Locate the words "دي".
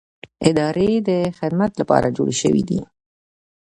2.69-2.81